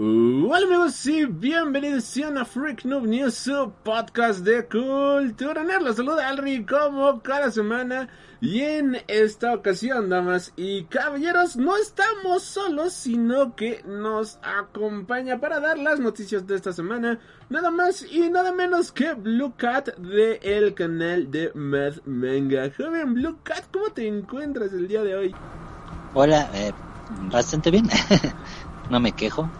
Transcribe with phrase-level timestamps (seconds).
[0.00, 5.82] Hola amigos y bienvenidos a Freak Noob News, su podcast de cultura nerd.
[5.82, 8.08] Los saluda Alri como cada semana
[8.40, 15.58] y en esta ocasión, damas y caballeros, no estamos solos, sino que nos acompaña para
[15.58, 17.18] dar las noticias de esta semana,
[17.50, 22.70] nada más y nada menos que Blue Cat de el canal de Mad Manga.
[22.70, 25.34] Joven Blue Cat, ¿cómo te encuentras el día de hoy?
[26.14, 26.72] Hola, eh,
[27.32, 27.88] bastante bien,
[28.90, 29.50] no me quejo.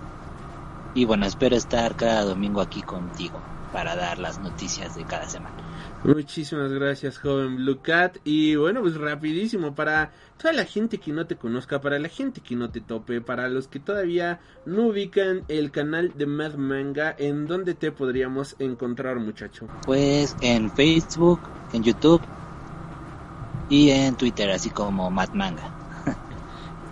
[0.98, 3.40] Y bueno, espero estar cada domingo aquí contigo
[3.72, 5.54] para dar las noticias de cada semana.
[6.02, 8.16] Muchísimas gracias, joven Blue Cat.
[8.24, 10.10] Y bueno, pues rapidísimo, para
[10.42, 13.48] toda la gente que no te conozca, para la gente que no te tope, para
[13.48, 19.20] los que todavía no ubican el canal de Mad Manga, ¿en dónde te podríamos encontrar,
[19.20, 19.68] muchacho?
[19.86, 21.38] Pues en Facebook,
[21.74, 22.22] en YouTube
[23.68, 25.70] y en Twitter, así como Mad Manga.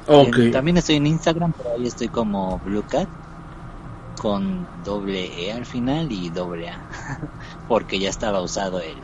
[0.07, 0.53] Ok.
[0.53, 3.09] También estoy en Instagram, pero ahí estoy como Blue Cat
[4.21, 6.89] con doble E al final y doble A,
[7.69, 8.97] porque ya estaba usado el,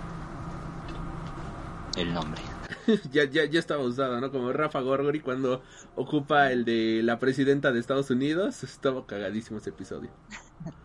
[1.97, 2.43] el nombre.
[3.13, 4.31] ya, ya, ya estaba usado, ¿no?
[4.31, 5.63] Como Rafa Gorgori cuando
[5.97, 8.63] ocupa el de la presidenta de Estados Unidos.
[8.65, 10.11] Estaba cagadísimo ese episodio.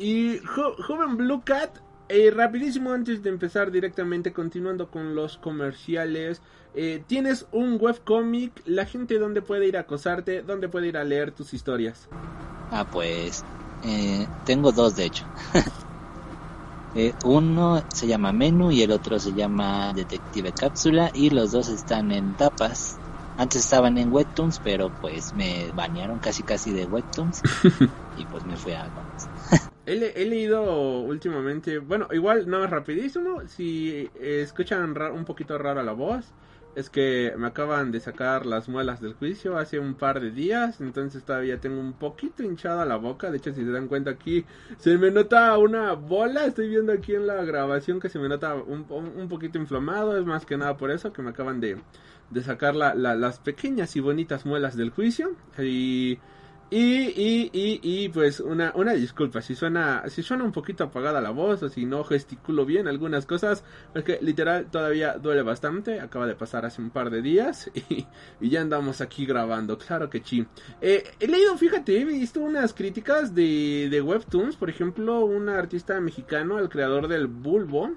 [0.00, 1.76] Y joven Blue Cat,
[2.08, 6.40] eh, rapidísimo antes de empezar directamente, continuando con los comerciales.
[6.74, 11.04] Eh, tienes un webcomic, la gente dónde puede ir a acosarte, dónde puede ir a
[11.04, 12.08] leer tus historias.
[12.70, 13.44] Ah, pues
[13.84, 15.24] eh, tengo dos de hecho.
[16.94, 21.68] eh, uno se llama Menú y el otro se llama Detective Cápsula y los dos
[21.68, 22.96] están en tapas.
[23.38, 27.40] Antes estaban en Webtoons, pero pues me bañaron casi casi de Webtoons
[28.16, 28.88] y pues me fui a
[29.86, 35.92] he, he, leído últimamente, bueno, igual no es rapidísimo, si escuchan un poquito rara la
[35.92, 36.24] voz,
[36.78, 40.80] es que me acaban de sacar las muelas del juicio hace un par de días,
[40.80, 44.44] entonces todavía tengo un poquito hinchada la boca, de hecho si se dan cuenta aquí
[44.76, 48.54] se me nota una bola, estoy viendo aquí en la grabación que se me nota
[48.54, 48.84] un,
[49.28, 51.78] poquito inflamado, es más que nada por eso que me acaban de,
[52.30, 55.32] de sacar la, la, las pequeñas y bonitas muelas del juicio.
[55.58, 56.20] Y
[56.70, 61.20] y, y, y, y, pues una, una disculpa si suena, si suena un poquito apagada
[61.20, 63.64] la voz o si no gesticulo bien algunas cosas,
[63.94, 68.06] porque literal todavía duele bastante, acaba de pasar hace un par de días y,
[68.40, 70.46] ya andamos aquí grabando, claro que sí.
[70.82, 75.98] Eh, he leído, fíjate, he visto unas críticas de, de Webtoons, por ejemplo, un artista
[76.00, 77.92] mexicano, el creador del Bulbo,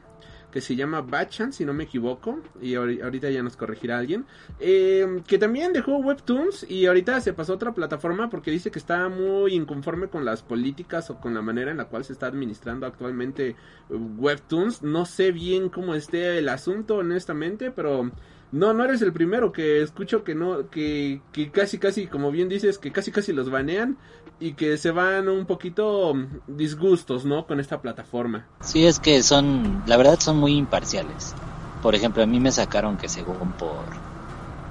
[0.52, 4.26] que se llama Bachan, si no me equivoco, y ahorita ya nos corregirá alguien,
[4.60, 8.80] eh, que también dejó Webtoons y ahorita se pasó a otra plataforma porque dice que
[8.80, 12.28] está muy inconforme con las políticas o con la manera en la cual se está
[12.28, 13.56] administrando actualmente eh,
[13.90, 14.84] Webtoons.
[14.84, 18.12] No sé bien cómo esté el asunto, honestamente, pero
[18.52, 22.50] no, no eres el primero que escucho que no, que, que casi, casi, como bien
[22.50, 23.98] dices, que casi, casi los banean
[24.41, 26.13] y que se van un poquito
[26.47, 27.46] disgustos, ¿no?
[27.46, 28.47] Con esta plataforma.
[28.59, 31.35] Sí, es que son, la verdad son muy imparciales.
[31.84, 33.85] Por ejemplo, a mí me sacaron que según por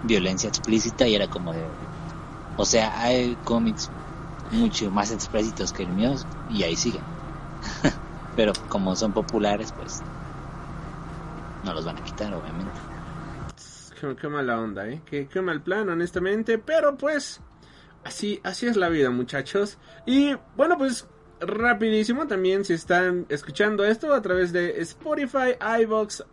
[0.02, 1.62] violencia explícita y era como de,
[2.56, 3.88] o sea, hay cómics
[4.50, 6.14] mucho más explícitos que el mío
[6.50, 7.02] y ahí siguen.
[8.36, 10.02] Pero como son populares, pues
[11.64, 12.72] no los van a quitar, obviamente.
[14.18, 15.00] Qué, mala onda, ¿eh?
[15.04, 16.58] Qué, qué mal plan, honestamente.
[16.58, 17.40] Pero pues,
[18.04, 19.78] así, así es la vida, muchachos.
[20.06, 21.06] Y bueno, pues
[21.40, 26.24] rapidísimo también si están escuchando esto a través de Spotify, iBox,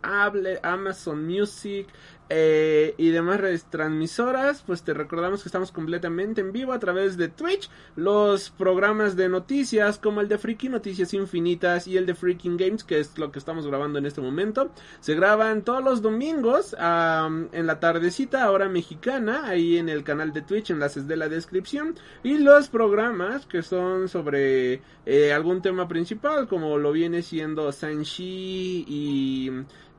[0.62, 1.88] Amazon Music,
[2.30, 3.40] eh, y demás
[3.70, 7.70] transmisoras, pues te recordamos que estamos completamente en vivo a través de Twitch.
[7.96, 12.84] Los programas de noticias como el de Freaking Noticias Infinitas y el de Freaking Games,
[12.84, 14.70] que es lo que estamos grabando en este momento,
[15.00, 20.42] se graban todos los domingos en la tardecita, hora mexicana, ahí en el canal de
[20.42, 21.94] Twitch, enlaces de la descripción.
[22.22, 28.84] Y los programas que son sobre eh, algún tema principal, como lo viene siendo Sanshi
[28.86, 29.50] y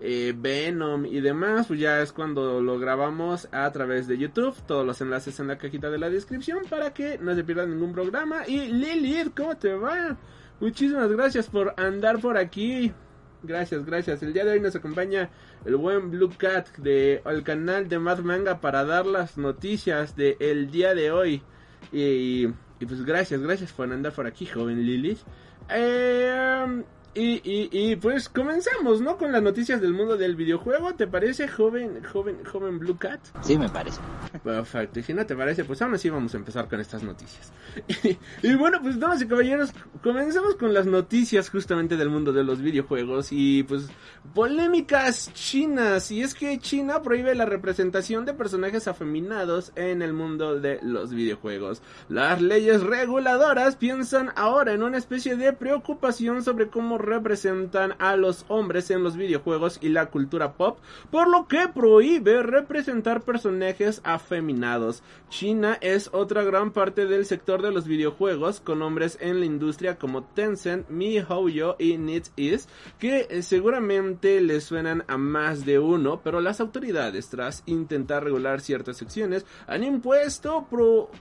[0.02, 4.56] eh, Venom y demás, pues ya es cuando lo grabamos a través de YouTube.
[4.66, 7.92] Todos los enlaces en la cajita de la descripción para que no se pierdan ningún
[7.92, 8.48] programa.
[8.48, 10.18] Y Lilith, ¿cómo te va?
[10.60, 12.94] Muchísimas gracias por andar por aquí.
[13.44, 14.22] Gracias, gracias.
[14.24, 15.30] El día de hoy nos acompaña
[15.66, 20.36] el buen Blue Cat de el canal de Mad Manga para dar las noticias del
[20.40, 21.42] el día de hoy.
[21.92, 22.48] Y,
[22.80, 25.20] y, pues gracias, gracias por andar por aquí, joven Lilith.
[25.70, 26.84] Eh,
[27.16, 29.18] Y, y, y pues comenzamos, ¿no?
[29.18, 30.94] Con las noticias del mundo del videojuego.
[30.94, 33.20] ¿Te parece, joven, joven, joven Blue Cat?
[33.42, 34.00] Sí, me parece.
[34.44, 35.00] Perfecto.
[35.00, 37.52] Y si no te parece, pues aún así vamos a empezar con estas noticias.
[38.04, 38.18] Y,
[38.48, 39.72] y bueno, pues damas y caballeros,
[40.04, 43.30] comenzamos con las noticias justamente del mundo de los videojuegos.
[43.32, 43.88] Y pues
[44.34, 46.12] polémicas chinas.
[46.12, 51.14] Y es que China prohíbe la representación de personajes afeminados en el mundo de los
[51.14, 51.82] videojuegos.
[52.08, 58.46] Las leyes reguladoras piensan ahora en una especie de preocupación sobre cómo representan a los
[58.48, 60.80] hombres en los videojuegos y la cultura pop,
[61.12, 65.04] por lo que prohíbe representar personajes afeminados.
[65.30, 69.98] China es otra gran parte del sector de los videojuegos, con hombres en la industria
[69.98, 72.68] como Tencent, MiHoYo y NetEase,
[72.98, 78.62] que eh, seguramente le suenan a más de uno, pero las autoridades, tras intentar regular
[78.62, 80.68] ciertas secciones, han impuesto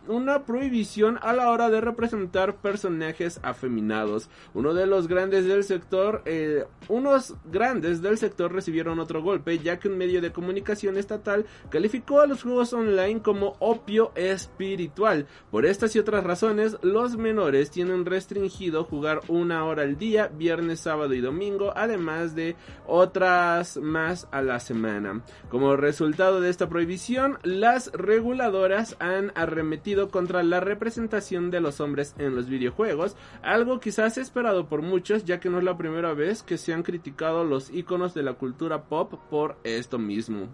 [0.07, 4.29] una prohibición a la hora de representar personajes afeminados.
[4.55, 9.79] Uno de los grandes del sector, eh, unos grandes del sector recibieron otro golpe, ya
[9.79, 15.27] que un medio de comunicación estatal calificó a los juegos online como opio espiritual.
[15.51, 20.81] Por estas y otras razones, los menores tienen restringido jugar una hora al día, viernes,
[20.81, 22.57] sábado y domingo, además de
[22.87, 25.23] otras más a la semana.
[25.49, 32.15] Como resultado de esta prohibición, las reguladoras han arremetido contra la representación de los hombres
[32.19, 36.43] en los videojuegos, algo quizás esperado por muchos, ya que no es la primera vez
[36.43, 40.49] que se han criticado los iconos de la cultura pop por esto mismo.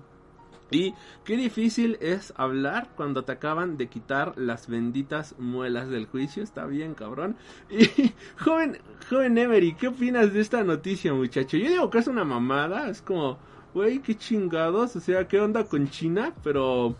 [0.71, 6.43] Y qué difícil es hablar cuando te acaban de quitar las benditas muelas del juicio.
[6.43, 7.37] Está bien, cabrón.
[7.71, 8.79] Y joven,
[9.09, 11.56] joven Emery, ¿qué opinas de esta noticia, muchacho?
[11.56, 12.89] Yo digo que es una mamada.
[12.89, 13.39] Es como,
[13.73, 14.97] güey, qué chingados.
[14.97, 16.33] O sea, ¿qué onda con China?
[16.43, 16.97] Pero,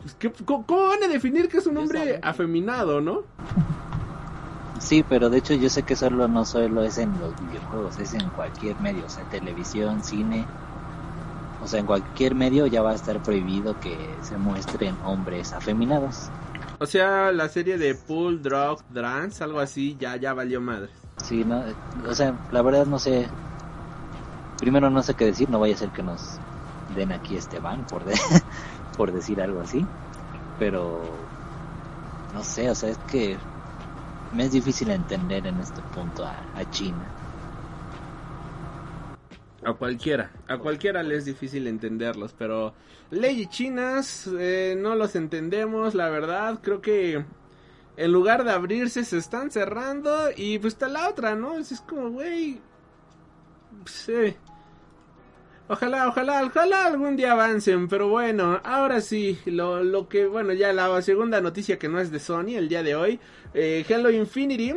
[0.00, 3.22] pues, ¿qué, cómo, ¿cómo van a definir que es un hombre afeminado, no?
[4.82, 8.14] Sí, pero de hecho yo sé que solo no solo es en los videojuegos, es
[8.14, 10.48] en cualquier medio, o sea, televisión, cine,
[11.60, 16.32] o sea, en cualquier medio ya va a estar prohibido que se muestren hombres afeminados.
[16.80, 20.90] O sea, la serie de Pool, Drug, Dance, algo así, ya, ya valió madre.
[21.24, 21.62] Sí, no,
[22.04, 23.30] o sea, la verdad no sé,
[24.56, 26.40] primero no sé qué decir, no vaya a ser que nos
[26.88, 28.14] den aquí este ban por, de,
[28.96, 29.86] por decir algo así,
[30.58, 31.28] pero
[32.32, 33.38] no sé, o sea, es que
[34.32, 37.06] me es difícil entender en este punto a, China.
[39.64, 42.74] A cualquiera, a cualquiera le es difícil entenderlos, pero
[43.10, 47.24] leyes chinas eh, no los entendemos, la verdad, creo que
[47.96, 51.58] en lugar de abrirse se están cerrando y pues está la otra, ¿no?
[51.58, 52.60] Es, como, güey,
[53.84, 54.34] sí.
[55.68, 60.72] Ojalá, ojalá, ojalá algún día avancen, pero bueno, ahora sí, lo, lo que, bueno, ya
[60.72, 63.20] la segunda noticia que no es de Sony el día de hoy,
[63.54, 64.74] eh, Halo Infinity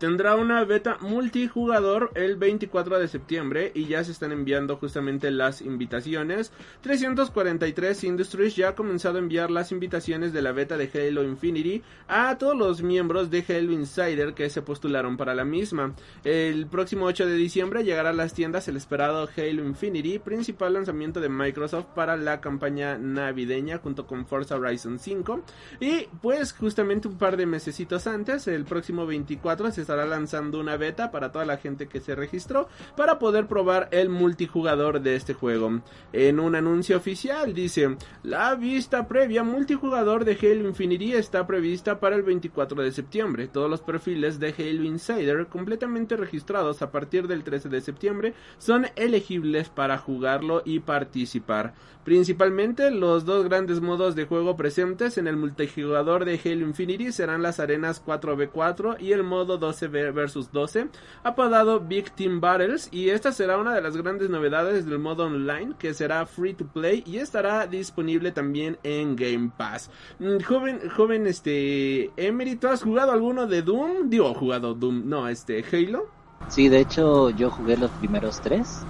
[0.00, 5.60] tendrá una beta multijugador el 24 de septiembre y ya se están enviando justamente las
[5.60, 6.52] invitaciones.
[6.80, 11.82] 343 Industries ya ha comenzado a enviar las invitaciones de la beta de Halo Infinity
[12.08, 15.92] a todos los miembros de Halo Insider que se postularon para la misma.
[16.24, 21.20] El próximo 8 de diciembre llegará a las tiendas el esperado Halo Infinity, principal lanzamiento
[21.20, 25.42] de Microsoft para la campaña navideña junto con Forza Horizon 5.
[25.80, 30.76] Y pues justamente un par de mesecitos antes, el próximo 24 se estará lanzando una
[30.76, 35.34] beta para toda la gente que se registró para poder probar el multijugador de este
[35.34, 35.80] juego.
[36.12, 42.14] En un anuncio oficial dice, la vista previa multijugador de Halo Infinity está prevista para
[42.14, 43.48] el 24 de septiembre.
[43.48, 48.86] Todos los perfiles de Halo Insider completamente registrados a partir del 13 de septiembre son
[48.94, 51.74] elegibles para jugarlo y participar.
[52.04, 57.42] Principalmente los dos grandes modos de juego presentes en el multijugador de Halo Infinity serán
[57.42, 59.58] las arenas 4v4 y el modo
[59.88, 60.88] 12 versus 12,
[61.22, 65.74] apodado Big Team Battles, y esta será una de las grandes novedades del modo online,
[65.78, 69.90] que será free to play y estará disponible también en Game Pass.
[70.18, 74.10] Mm, joven, joven, este, Emery, ¿tú has jugado alguno de Doom?
[74.10, 76.06] Digo, jugado Doom, no, este, Halo.
[76.48, 78.80] Sí, de hecho yo jugué los primeros tres.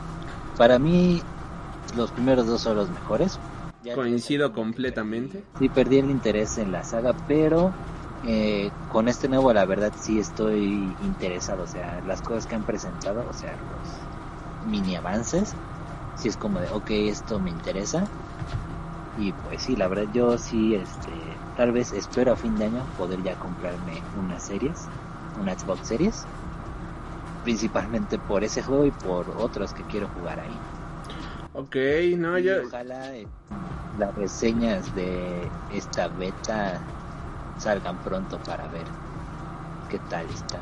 [0.57, 1.21] Para mí
[1.97, 3.39] los primeros dos son los mejores.
[3.83, 5.43] Ya Coincido completamente.
[5.59, 7.73] Sí, perdí el interés en la saga, pero
[8.23, 12.65] eh, con este nuevo la verdad sí estoy interesado, o sea, las cosas que han
[12.65, 14.11] presentado, o sea, los
[14.61, 15.59] mini avances,
[16.15, 18.13] sí es como de, ok, esto me interesa.
[19.15, 22.89] Y pues sí, la verdad yo sí, este, tal vez espero a fin de año
[22.95, 24.93] poder ya comprarme unas series,
[25.35, 26.29] una Xbox Series,
[27.43, 30.65] principalmente por ese juego y por otros que quiero jugar ahí.
[31.53, 31.77] Ok,
[32.19, 32.55] no, Y yo...
[32.57, 33.31] Ojalá eh,
[33.91, 36.91] las reseñas de esta beta
[37.61, 38.87] salgan pronto para ver
[39.89, 40.59] qué tal está.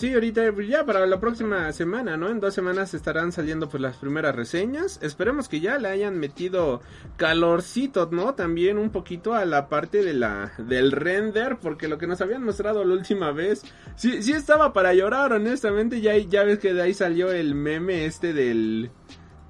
[0.00, 2.30] Sí, ahorita pues, ya para la próxima semana, ¿no?
[2.30, 4.98] En dos semanas estarán saliendo pues las primeras reseñas.
[5.02, 6.80] Esperemos que ya le hayan metido
[7.18, 8.34] calorcito, ¿no?
[8.34, 12.42] También un poquito a la parte de la del render, porque lo que nos habían
[12.42, 13.62] mostrado la última vez,
[13.94, 16.00] sí, sí estaba para llorar, honestamente.
[16.00, 18.90] Ya, ya ves que de ahí salió el meme este del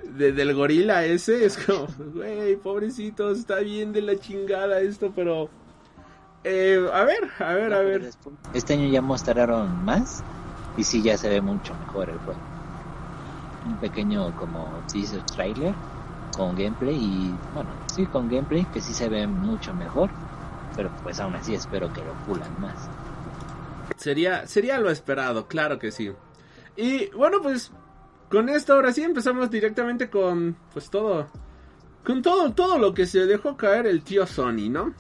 [0.03, 1.45] del gorila ese.
[1.45, 5.49] Es como, güey, pobrecitos, está bien de la chingada esto, pero
[6.45, 8.11] eh, a ver, a ver, a ver.
[8.55, 10.23] Este año ya mostraron más
[10.77, 12.41] y sí ya se ve mucho mejor el juego.
[13.67, 15.75] Un pequeño como teaser trailer
[16.37, 20.11] con gameplay y bueno, sí con gameplay que sí se ve mucho mejor,
[20.77, 22.89] pero pues aún así espero que lo pulan más.
[23.97, 26.11] Sería sería lo esperado, claro que sí.
[26.77, 27.73] Y bueno, pues
[28.31, 31.27] con esto ahora sí empezamos directamente con pues todo
[32.05, 34.95] con todo todo lo que se dejó caer el tío Sony, ¿no?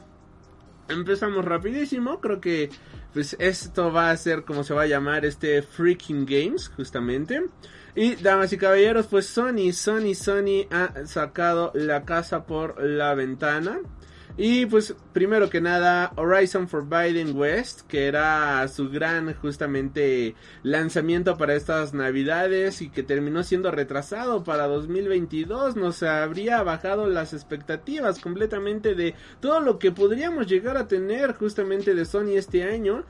[0.90, 2.20] Empezamos rapidísimo.
[2.20, 2.70] Creo que
[3.12, 7.42] pues esto va a ser como se va a llamar este Freaking Games, justamente.
[7.94, 13.80] Y damas y caballeros, pues Sony, Sony, Sony ha sacado la casa por la ventana.
[14.36, 21.54] Y pues primero que nada Horizon Forbidden West, que era su gran justamente lanzamiento para
[21.54, 28.94] estas navidades y que terminó siendo retrasado para 2022, nos habría bajado las expectativas completamente
[28.94, 33.04] de todo lo que podríamos llegar a tener justamente de Sony este año.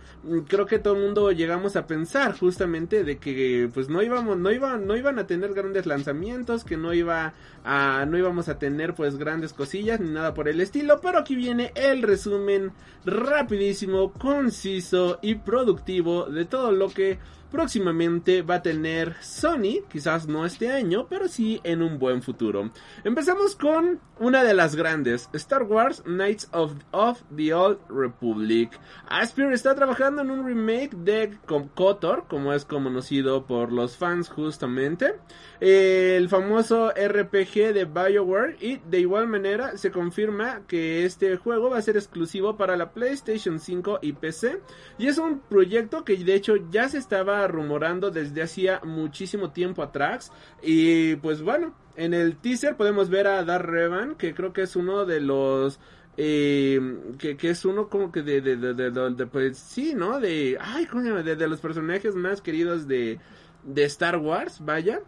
[0.49, 4.51] Creo que todo el mundo llegamos a pensar justamente de que pues no íbamos no
[4.51, 7.35] iban no iban a tener grandes lanzamientos, que no iba
[7.65, 11.73] a no íbamos a tener pues grandes cosillas ni nada por el estilo, aquí viene
[11.75, 12.73] el resumen
[13.05, 17.19] rapidísimo, conciso y productivo de todo lo que
[17.51, 22.71] próximamente va a tener Sony, quizás no este año, pero sí en un buen futuro.
[23.05, 28.71] Empezamos con una de las grandes, Star Wars Knights of, of the Old Republic.
[29.09, 35.17] Aspir está trabajando en un remake de KOTOR, como es conocido por los fans justamente.
[35.61, 41.79] El famoso RPG de BioWare y de igual manera se confirma que este juego va
[41.79, 44.61] a ser exclusivo para la PlayStation 5 y PC.
[44.99, 49.83] Y es un proyecto que de hecho ya se estaba rumorando desde hacía muchísimo tiempo
[49.83, 50.33] atrás.
[50.63, 54.77] Y pues bueno, en el teaser podemos ver a Dar Revan, que creo que es
[54.77, 55.81] uno de los...
[56.17, 56.81] Eh,
[57.19, 60.21] que, es uno como que de, de, de, pues sí, ¿no?
[60.21, 60.87] De, ay,
[61.25, 63.19] De, los personajes más queridos de,
[63.63, 65.01] de Star Wars, vaya.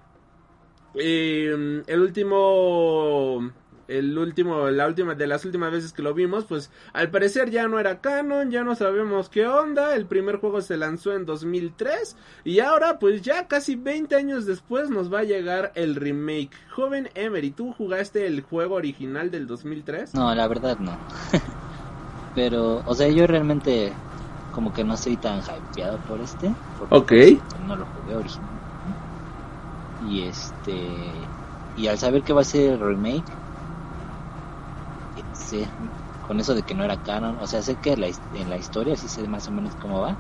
[0.95, 3.53] Eh, el último
[3.99, 7.69] el último, la última, de las últimas veces que lo vimos, pues al parecer ya
[7.69, 12.17] no era canon, ya no sabemos qué onda, el primer juego se lanzó en 2003
[12.45, 16.51] y ahora pues ya casi 20 años después nos va a llegar el remake.
[16.75, 20.15] Joven Emery, ¿tú jugaste el juego original del 2003?
[20.15, 20.97] No, la verdad no.
[22.35, 23.93] Pero, o sea, yo realmente
[24.53, 26.49] como que no estoy tan hypeado por este.
[26.91, 27.09] Ok.
[27.09, 28.49] Pues, no lo jugué original.
[30.09, 30.89] Y este...
[31.77, 33.25] Y al saber que va a ser el remake,
[36.21, 39.09] con eso de que no era canon, o sea, sé que en la historia sí
[39.09, 40.17] sé más o menos cómo va,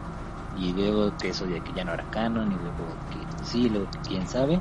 [0.54, 3.86] y luego que eso de que ya no era canon, y luego que sí, luego
[4.06, 4.60] quién sabe,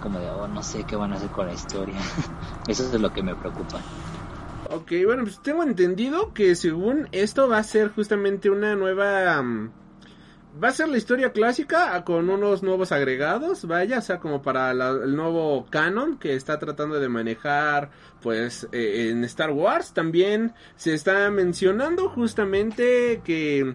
[0.00, 1.98] como de, oh, no sé qué van a hacer con la historia,
[2.68, 3.80] eso es lo que me preocupa.
[4.70, 9.42] Ok, bueno, pues tengo entendido que según esto va a ser justamente una nueva...
[9.42, 9.81] Mm,
[10.62, 14.70] va a ser la historia clásica con unos nuevos agregados, vaya, o sea, como para
[14.70, 17.90] el nuevo canon que está tratando de manejar,
[18.20, 19.92] pues, eh, en Star Wars.
[19.92, 23.74] También se está mencionando justamente que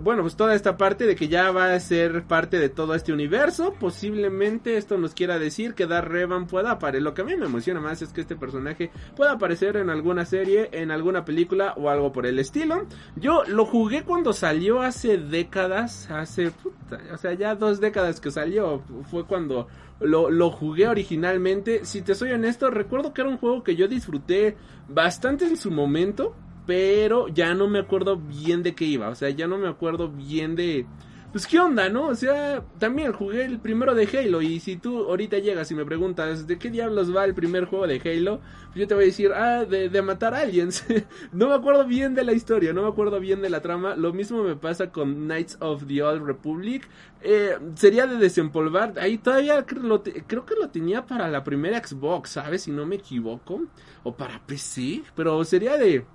[0.00, 3.12] bueno, pues toda esta parte de que ya va a ser parte de todo este
[3.12, 3.74] universo.
[3.78, 7.02] Posiblemente esto nos quiera decir que Dar Revan pueda aparecer.
[7.02, 10.24] Lo que a mí me emociona más es que este personaje pueda aparecer en alguna
[10.24, 12.86] serie, en alguna película o algo por el estilo.
[13.14, 18.30] Yo lo jugué cuando salió hace décadas, hace, puta, o sea, ya dos décadas que
[18.30, 18.82] salió.
[19.10, 19.68] Fue cuando
[20.00, 21.84] lo, lo jugué originalmente.
[21.84, 24.56] Si te soy honesto, recuerdo que era un juego que yo disfruté
[24.88, 26.34] bastante en su momento
[26.66, 30.08] pero ya no me acuerdo bien de qué iba, o sea, ya no me acuerdo
[30.10, 30.86] bien de...
[31.32, 32.06] Pues qué onda, ¿no?
[32.06, 35.84] O sea, también jugué el primero de Halo y si tú ahorita llegas y me
[35.84, 39.06] preguntas de qué diablos va el primer juego de Halo, pues yo te voy a
[39.08, 40.86] decir, ah, de, de matar aliens.
[41.32, 43.96] no me acuerdo bien de la historia, no me acuerdo bien de la trama.
[43.96, 46.88] Lo mismo me pasa con Knights of the Old Republic.
[47.20, 48.94] Eh, sería de desempolvar.
[48.98, 52.62] Ahí todavía creo, creo que lo tenía para la primera Xbox, ¿sabes?
[52.62, 53.60] Si no me equivoco.
[54.04, 55.02] O para PC.
[55.14, 56.06] Pero sería de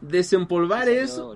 [0.00, 1.34] desempolvar eso.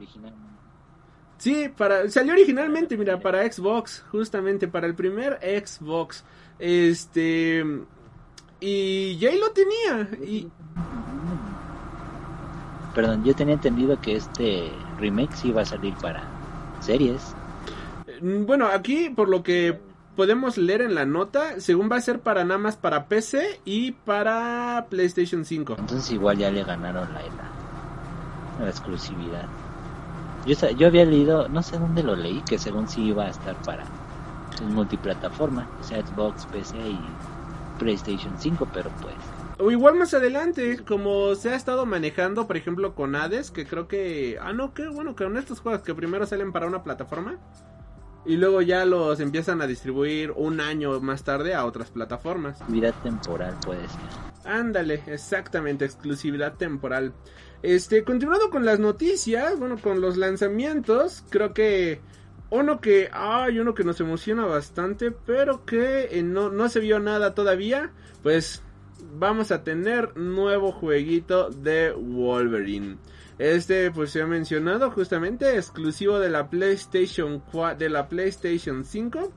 [1.38, 6.24] Sí, para, salió originalmente, mira, para Xbox, justamente para el primer Xbox.
[6.58, 7.64] Este.
[8.60, 10.08] Y ya lo tenía.
[10.24, 10.48] Y...
[12.94, 16.22] Perdón, yo tenía entendido que este remake sí iba a salir para
[16.80, 17.34] series.
[18.20, 19.80] mm, bueno, aquí por lo que
[20.14, 23.92] podemos leer en la nota, según va a ser para nada más para PC y
[23.92, 25.76] para PlayStation 5.
[25.78, 27.61] Entonces igual ya le ganaron la, la,
[28.64, 29.46] la exclusividad.
[30.46, 33.54] Yo, yo había leído, no sé dónde lo leí, que según sí iba a estar
[33.62, 33.84] para
[34.60, 36.98] multiplataforma, Xbox, PC y
[37.78, 39.14] PlayStation 5, pero pues
[39.58, 43.88] O igual más adelante, como se ha estado manejando, por ejemplo, con Hades, que creo
[43.88, 44.38] que...
[44.40, 47.38] Ah, no, que bueno, que con estos juegos que primero salen para una plataforma
[48.24, 52.58] y luego ya los empiezan a distribuir un año más tarde a otras plataformas.
[52.68, 54.00] vida temporal puede ser.
[54.44, 57.12] Ándale, exactamente, exclusividad temporal.
[57.62, 62.00] Este, continuando con las noticias, bueno, con los lanzamientos, creo que
[62.50, 66.98] uno que, hay uno que nos emociona bastante, pero que eh, no, no se vio
[67.00, 68.62] nada todavía, pues
[69.18, 72.98] vamos a tener nuevo jueguito de Wolverine.
[73.38, 79.32] Este, pues se ha mencionado justamente, exclusivo de la PlayStation 4, de la PlayStation 5.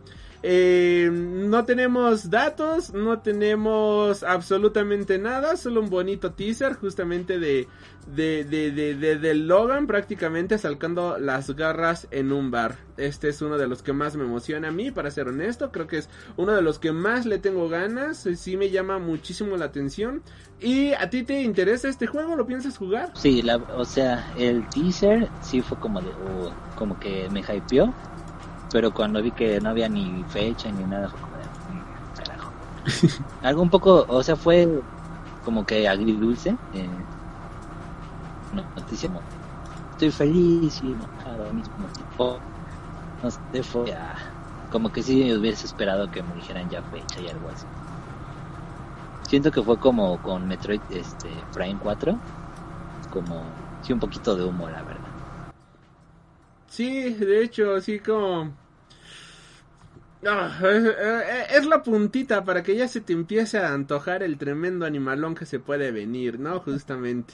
[0.47, 7.67] Eh, no tenemos datos, no tenemos absolutamente nada, solo un bonito teaser justamente de,
[8.13, 12.77] de, de, de, de- Logan prácticamente salcando las garras en un bar.
[12.95, 15.87] Este es uno de los que más me emociona a mí, para ser honesto, creo
[15.87, 19.57] que es uno de los que más le tengo ganas, eh, sí me llama muchísimo
[19.57, 20.21] la atención.
[20.59, 22.35] ¿Y a ti te interesa este juego?
[22.35, 23.09] ¿Lo piensas jugar?
[23.15, 27.91] Sí, la, o sea, el teaser sí fue como de, uh, como que me hypeó,
[28.75, 32.55] pero cuando vi que no había ni fecha ni nada, fue como de, "Mm, carajo.
[33.41, 34.67] Algo un poco, o sea, fue
[35.43, 36.59] como que agridulce.
[36.71, 37.07] Eh,
[38.51, 39.25] no, noticia como,
[39.91, 42.45] estoy feliz y enojado mismo tiempo.
[43.21, 44.17] No sé, fue ah,
[44.69, 47.69] como que sí hubiese esperado que me dijeran ya fecha y algo así.
[49.23, 52.21] Siento que fue como con Metroid este, Prime 4,
[53.09, 55.11] como sí un poquito de humo, la verdad.
[56.67, 58.55] Sí, de hecho, así como...
[60.25, 64.85] Es, eh, es la puntita para que ya se te empiece a antojar el tremendo
[64.85, 66.59] animalón que se puede venir, ¿no?
[66.61, 67.33] Justamente.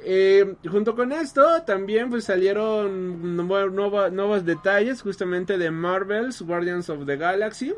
[0.00, 6.88] Eh, junto con esto también pues salieron nuevo- nuevo- nuevos detalles justamente de Marvel's Guardians
[6.88, 7.74] of the Galaxy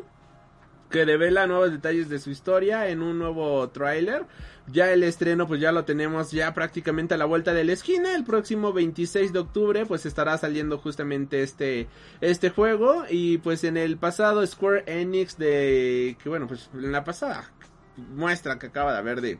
[0.90, 4.26] que revela nuevos detalles de su historia en un nuevo tráiler.
[4.72, 8.14] Ya el estreno pues ya lo tenemos ya prácticamente a la vuelta de la esquina.
[8.14, 11.88] El próximo 26 de octubre pues estará saliendo justamente este
[12.20, 17.04] este juego y pues en el pasado Square Enix de que bueno, pues en la
[17.04, 17.50] pasada
[17.96, 19.38] muestra que acaba de haber de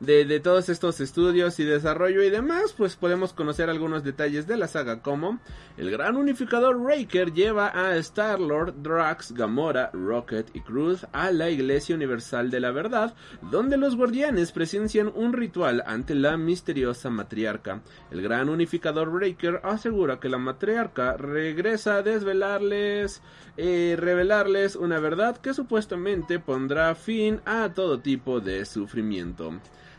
[0.00, 4.68] de, todos estos estudios y desarrollo y demás, pues podemos conocer algunos detalles de la
[4.68, 5.40] saga como
[5.76, 11.96] el gran unificador Raker lleva a Star-Lord, Drax, Gamora, Rocket y Cruz a la Iglesia
[11.96, 13.14] Universal de la Verdad,
[13.50, 17.82] donde los guardianes presencian un ritual ante la misteriosa matriarca.
[18.10, 23.20] El gran unificador Raker asegura que la matriarca regresa a desvelarles,
[23.56, 29.54] eh, revelarles una verdad que supuestamente pondrá fin a todo tipo de sufrimiento.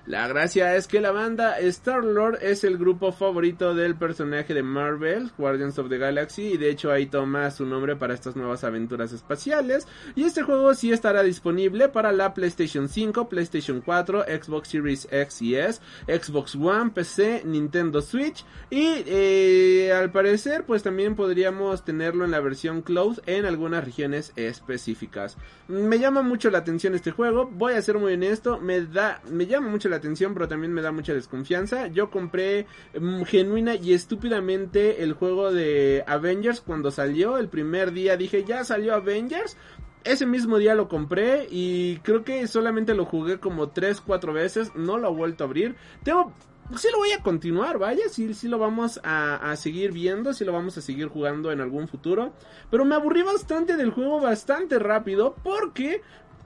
[0.09, 5.29] La gracia es que la banda Star-Lord es el grupo favorito del personaje de Marvel,
[5.37, 9.13] Guardians of the Galaxy, y de hecho ahí toma su nombre para estas nuevas aventuras
[9.13, 9.87] espaciales.
[10.15, 15.43] Y este juego sí estará disponible para la PlayStation 5, PlayStation 4, Xbox Series X
[15.43, 22.25] y S, Xbox One, PC, Nintendo Switch y eh, al parecer pues también podríamos tenerlo
[22.25, 25.37] en la versión Cloud en algunas regiones específicas.
[25.67, 29.45] Me llama mucho la atención este juego, voy a ser muy honesto, me da, me
[29.45, 31.87] llama mucho la atención, pero también me da mucha desconfianza.
[31.87, 32.65] Yo compré
[32.99, 38.63] mm, genuina y estúpidamente el juego de Avengers cuando salió, el primer día dije, ya
[38.63, 39.57] salió Avengers.
[40.03, 44.71] Ese mismo día lo compré y creo que solamente lo jugué como 3, 4 veces,
[44.75, 45.75] no lo he vuelto a abrir.
[46.03, 46.33] Tengo
[46.77, 50.45] sí lo voy a continuar, vaya, sí, sí lo vamos a, a seguir viendo, sí
[50.45, 52.33] lo vamos a seguir jugando en algún futuro.
[52.69, 56.01] Pero me aburrí bastante del juego bastante rápido porque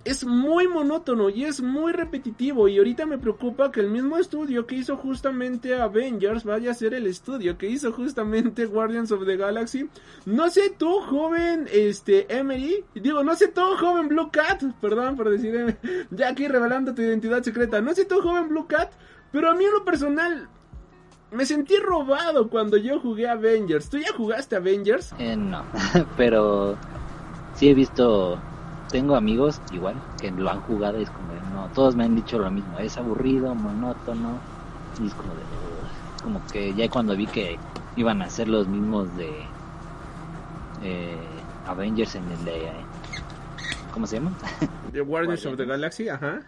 [0.06, 4.68] es muy monótono y es muy repetitivo y ahorita me preocupa que el mismo estudio
[4.68, 9.38] que hizo justamente Avengers vaya a ser el estudio que hizo justamente Guardians of the
[9.38, 9.90] Galaxy.
[10.26, 15.30] No sé tú, joven, este, Emery, digo, no sé tú, joven Blue Cat, perdón por
[15.30, 15.78] decir,
[16.12, 18.92] ya aquí revelando tu identidad secreta, no sé tú, joven Blue Cat,
[19.32, 20.50] pero a mí en lo personal
[21.32, 23.90] me sentí robado cuando yo jugué Avengers.
[23.90, 25.14] ¿Tú ya jugaste Avengers?
[25.18, 25.64] Eh, no,
[26.18, 26.78] pero
[27.56, 28.40] sí he visto,
[28.94, 32.16] tengo amigos igual que lo han jugado y es como, de, no, todos me han
[32.16, 34.38] dicho lo mismo, es aburrido, monótono,
[35.02, 35.42] y es como de,
[36.22, 37.58] como que ya cuando vi que
[37.96, 39.32] iban a ser los mismos de
[40.84, 41.18] eh,
[41.66, 42.70] Avengers en el de,
[43.92, 44.32] ¿cómo se llama?
[44.94, 45.66] The Guardians of the.
[45.66, 46.42] Galaxy, ajá.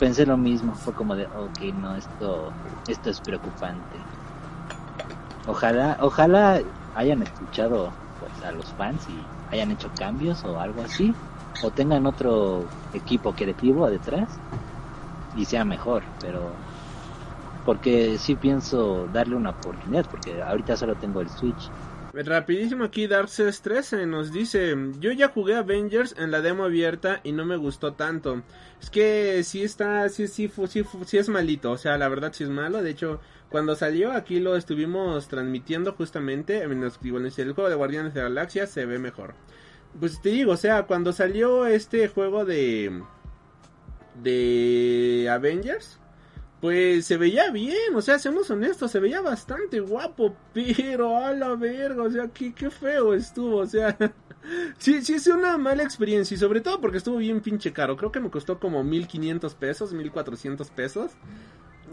[0.00, 2.50] Pensé lo mismo, fue como de, ok, no, esto,
[2.88, 3.96] esto es preocupante.
[5.46, 6.60] Ojalá, ojalá
[6.96, 11.18] hayan escuchado pues a los fans y hayan hecho cambios o algo así
[11.60, 14.42] o tengan otro equipo creativo detrás
[15.32, 16.66] y sea mejor, pero
[17.62, 21.72] porque sí pienso darle una oportunidad porque ahorita solo tengo el Switch.
[22.14, 27.32] Rapidísimo aquí Darces 13 nos dice, yo ya jugué Avengers en la demo abierta y
[27.32, 28.42] no me gustó tanto.
[28.82, 32.44] Es que sí está, sí, sí, sí, sí es malito, o sea, la verdad sí
[32.44, 37.76] es malo, de hecho, cuando salió aquí lo estuvimos transmitiendo justamente, en el juego de
[37.76, 39.34] Guardianes de la Galaxia se ve mejor.
[39.98, 43.02] Pues te digo, o sea, cuando salió este juego de
[44.22, 45.98] de Avengers,
[46.62, 51.56] pues se veía bien, o sea, seamos honestos, se veía bastante guapo, pero a la
[51.56, 53.98] verga, o sea, qué, qué feo estuvo, o sea,
[54.78, 58.12] sí, sí es una mala experiencia y sobre todo porque estuvo bien pinche caro, creo
[58.12, 61.10] que me costó como 1500 pesos, 1400 pesos.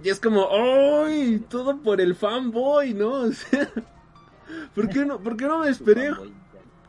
[0.04, 1.44] Y es como, ¡ay!
[1.50, 3.10] Todo por el fanboy, ¿no?
[3.24, 3.70] O sea,
[4.76, 6.12] ¿por qué no, por qué no me esperé?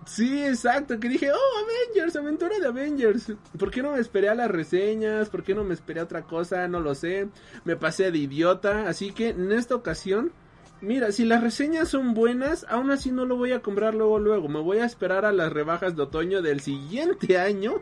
[0.06, 3.32] Sí, exacto, que dije, oh, Avengers, aventura de Avengers.
[3.58, 5.28] ¿Por qué no me esperé a las reseñas?
[5.28, 6.66] ¿Por qué no me esperé a otra cosa?
[6.68, 7.28] No lo sé.
[7.64, 8.88] Me pasé de idiota.
[8.88, 10.32] Así que en esta ocasión,
[10.80, 14.48] mira, si las reseñas son buenas, aún así no lo voy a comprar luego, luego.
[14.48, 17.74] Me voy a esperar a las rebajas de otoño del siguiente año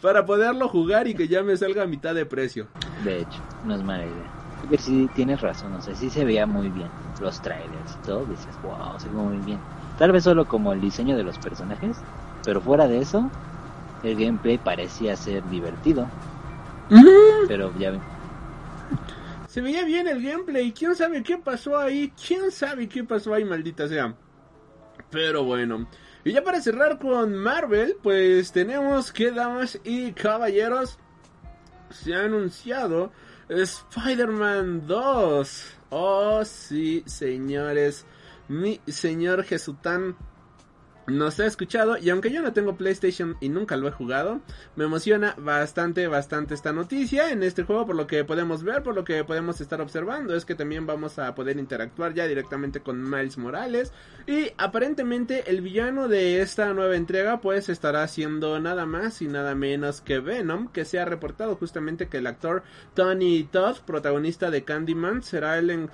[0.00, 2.66] para poderlo jugar y que ya me salga a mitad de precio.
[3.04, 4.32] De hecho, no es mala idea.
[4.60, 6.88] Porque sí tienes razón, o sea, sí se veía muy bien
[7.20, 8.24] los trailers y todo.
[8.26, 9.58] Dices, wow, se ve muy bien
[9.98, 11.96] Tal vez solo como el diseño de los personajes,
[12.44, 13.30] pero fuera de eso,
[14.02, 16.08] el gameplay parecía ser divertido.
[17.48, 18.00] Pero ya ven.
[19.46, 20.72] Se veía bien el gameplay.
[20.72, 22.12] ¿Quién sabe qué pasó ahí?
[22.26, 24.14] ¿Quién sabe qué pasó ahí, maldita sea?
[25.10, 25.86] Pero bueno.
[26.24, 30.98] Y ya para cerrar con Marvel, pues tenemos que, damas y caballeros,
[31.90, 33.12] se ha anunciado
[33.48, 35.76] Spider-Man 2.
[35.90, 38.06] Oh, sí, señores
[38.48, 40.16] mi señor Jesután
[41.06, 44.40] nos ha escuchado y aunque yo no tengo PlayStation y nunca lo he jugado,
[44.76, 48.94] me emociona bastante, bastante esta noticia en este juego por lo que podemos ver, por
[48.94, 53.02] lo que podemos estar observando, es que también vamos a poder interactuar ya directamente con
[53.02, 53.92] Miles Morales
[54.26, 59.54] y aparentemente el villano de esta nueva entrega pues estará siendo nada más y nada
[59.54, 62.62] menos que Venom, que se ha reportado justamente que el actor
[62.94, 65.90] Tony Todd, protagonista de Candyman, será el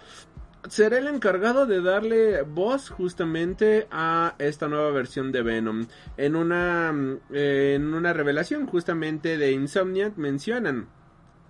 [0.69, 5.87] seré el encargado de darle voz justamente a esta nueva versión de Venom.
[6.17, 6.93] En una,
[7.31, 10.89] eh, en una revelación justamente de Insomniac mencionan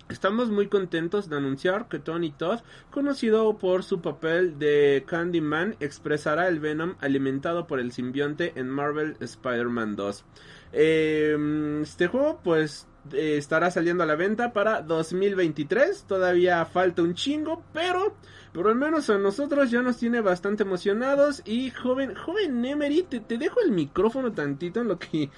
[0.09, 6.47] Estamos muy contentos de anunciar que Tony Todd, conocido por su papel de Candyman, expresará
[6.47, 10.25] el Venom alimentado por el simbionte en Marvel Spider-Man 2.
[10.71, 17.13] Em, este juego pues eh, estará saliendo a la venta para 2023, todavía falta un
[17.13, 18.15] chingo, pero
[18.59, 21.41] pero al menos a nosotros ya nos tiene bastante emocionados.
[21.45, 25.29] Y joven, joven Emery, te, te dejo el micrófono tantito en lo que eh,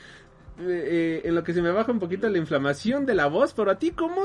[0.57, 3.69] eh, en lo que se me baja un poquito la inflamación de la voz, pero
[3.69, 4.23] a ti, ¿cómo,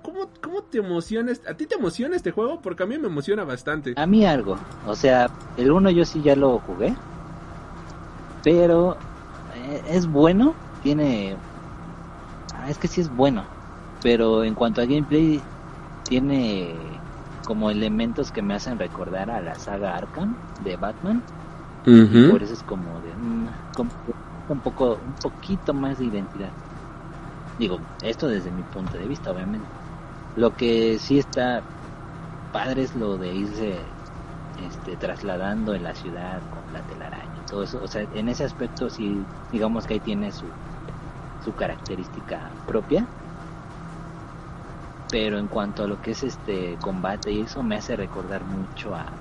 [0.00, 1.40] cómo, cómo, te emocionas?
[1.48, 2.60] ¿A ti te emociona este juego?
[2.62, 3.94] Porque a mí me emociona bastante.
[3.96, 4.56] A mí algo,
[4.86, 6.94] o sea, el uno yo sí ya lo jugué,
[8.44, 8.96] pero
[9.56, 10.54] eh, es bueno,
[10.84, 11.34] tiene...
[12.54, 13.42] Ah, es que sí es bueno,
[14.04, 15.42] pero en cuanto a gameplay,
[16.04, 16.95] tiene
[17.46, 21.24] como elementos que me hacen recordar a la saga Arkham de Batman.
[22.28, 23.48] por eso es como de mm,
[24.48, 26.52] un poco un poquito más de identidad.
[27.56, 29.68] Digo, esto desde mi punto de vista, obviamente.
[30.34, 31.62] Lo que sí está
[32.50, 33.96] padre es lo de irse
[34.56, 37.80] este, trasladando en la ciudad con la telaraña y todo eso.
[37.80, 40.52] O sea, en ese aspecto sí, digamos que ahí tiene su,
[41.38, 43.08] su característica propia
[45.10, 48.94] pero en cuanto a lo que es este combate y eso me hace recordar mucho
[48.94, 49.20] a,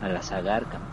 [0.00, 0.88] a la saga Arkham.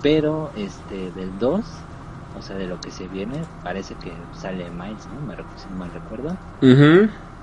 [0.00, 1.88] pero este del 2
[2.32, 5.92] o sea de lo que se viene parece que sale Miles no me si mal
[5.92, 6.38] recuerdo.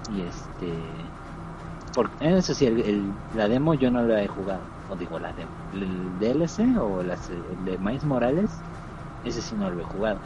[0.07, 1.13] Y este
[1.93, 5.53] por, eso sí el, la demo yo no la he jugado o digo la demo
[5.71, 7.09] el DLC o el
[7.65, 8.65] de Miles Morales
[9.23, 10.21] ese sí no lo he jugado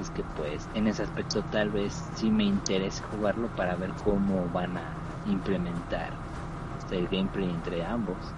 [0.00, 4.48] es que pues en ese aspecto tal vez sí me interese jugarlo para ver cómo
[4.50, 6.18] van a implementar
[6.90, 8.34] el gameplay entre ambos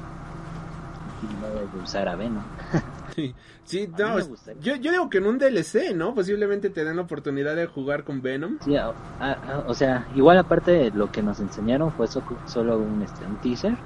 [1.21, 2.45] y no de usar a Venom.
[3.15, 4.19] sí, sí no,
[4.61, 6.15] yo, yo digo que en un DLC, ¿no?
[6.15, 8.59] Posiblemente te den la oportunidad de jugar con Venom.
[8.61, 13.37] Sí, o sea, igual aparte de lo que nos enseñaron fue solo un, este, un
[13.39, 13.79] teaser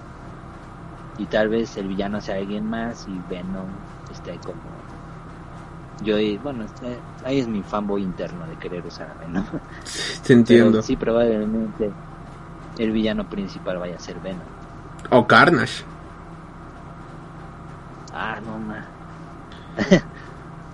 [1.16, 3.76] y tal vez el villano sea alguien más y Venom
[4.08, 4.81] esté como
[6.02, 6.66] yo, bueno,
[7.24, 9.44] ahí es mi fanboy interno de querer usar a Venom.
[10.26, 10.82] Te entiendo.
[10.82, 11.90] sí, probablemente
[12.78, 14.40] el villano principal vaya a ser Venom.
[15.10, 15.84] O Carnage.
[18.12, 18.84] Ah, no, ma.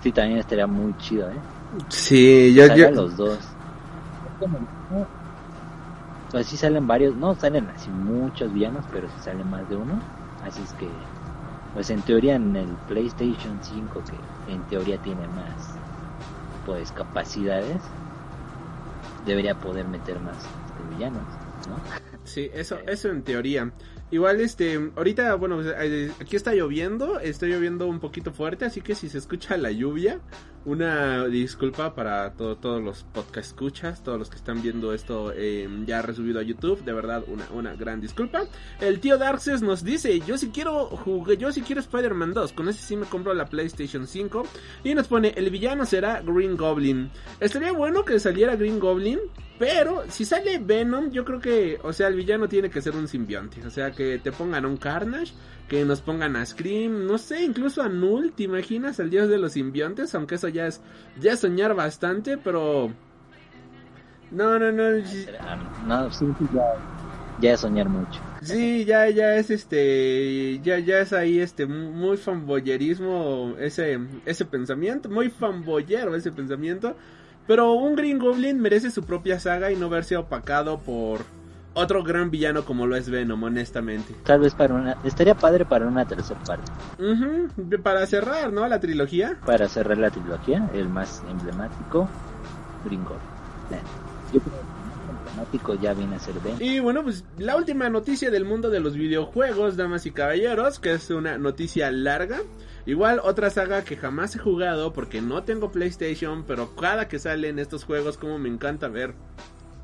[0.02, 1.40] sí, también estaría muy chido, ¿eh?
[1.88, 2.90] Sí, yo, yo...
[2.90, 3.38] los dos.
[6.30, 9.98] Pues sí salen varios, no salen así muchos villanos, pero sí salen más de uno.
[10.44, 10.88] Así es que,
[11.78, 14.02] pues en teoría en el PlayStation 5,
[14.46, 15.76] que en teoría tiene más,
[16.66, 17.80] pues capacidades,
[19.24, 21.22] debería poder meter más este, villanos,
[21.68, 21.78] ¿no?
[22.24, 23.72] Sí, eso, eso en teoría.
[24.10, 28.80] Igual, este, ahorita, bueno, pues, eh, aquí está lloviendo, está lloviendo un poquito fuerte, así
[28.80, 30.18] que si se escucha la lluvia,
[30.68, 35.68] una disculpa para todo- todos los podcast escuchas, todos los que están viendo esto eh,
[35.86, 38.42] ya resubido a YouTube, de verdad, una, una gran disculpa.
[38.80, 42.68] El tío Darkses nos dice, yo si quiero jugar, yo si quiero Spider-Man 2, con
[42.68, 44.46] ese sí me compro la PlayStation 5,
[44.84, 47.10] y nos pone, el villano será Green Goblin.
[47.40, 49.18] Estaría bueno que saliera Green Goblin,
[49.58, 53.08] pero si sale Venom, yo creo que, o sea, el villano tiene que ser un
[53.08, 53.64] simbionte.
[53.66, 55.32] O sea, que te pongan un Carnage,
[55.68, 58.98] que nos pongan a Scream, no sé, incluso a Null, ¿te imaginas?
[58.98, 60.80] El dios de los simbiontes, aunque eso ya es,
[61.20, 62.90] ya es soñar bastante, pero...
[64.30, 64.90] No, no, no.
[65.86, 66.62] No, sí, sí, ya,
[67.40, 68.20] ya es soñar mucho.
[68.42, 75.08] Sí, ya, ya es este, ya, ya es ahí este, muy fanboyerismo ese, ese pensamiento,
[75.08, 76.96] muy fanboyero ese pensamiento,
[77.46, 81.24] pero un Green Goblin merece su propia saga y no verse opacado por
[81.78, 84.14] otro gran villano como lo es Venom, honestamente.
[84.24, 88.66] Tal vez para una, estaría padre para una tercera parte, Ujú, Para cerrar, ¿no?
[88.68, 89.38] La trilogía.
[89.46, 92.08] para cerrar la trilogía, el más emblemático,
[92.84, 93.16] Gringo.
[94.32, 96.56] Yo creo que el más emblemático ya viene a ser Ben.
[96.60, 100.92] Y bueno, pues la última noticia del mundo de los videojuegos, damas y caballeros, que
[100.92, 102.38] es una noticia larga.
[102.84, 107.58] Igual otra saga que jamás he jugado porque no tengo PlayStation, pero cada que salen
[107.58, 109.14] estos juegos como me encanta ver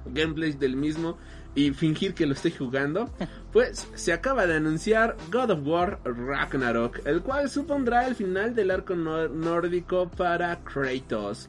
[0.06, 1.16] gameplays del mismo
[1.54, 3.10] y fingir que lo estoy jugando,
[3.52, 8.70] pues se acaba de anunciar God of War Ragnarok, el cual supondrá el final del
[8.70, 11.48] arco nórdico para Kratos.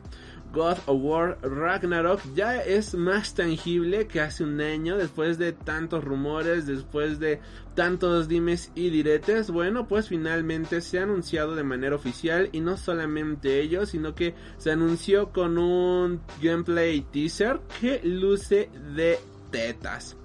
[0.56, 6.02] God of War Ragnarok ya es más tangible que hace un año después de tantos
[6.02, 7.42] rumores, después de
[7.76, 9.52] tantos dimes y diretes.
[9.52, 14.34] Bueno, pues finalmente se ha anunciado de manera oficial y no solamente ello, sino que
[14.58, 19.20] se anunció con un gameplay teaser que luce de
[19.52, 20.18] tetas.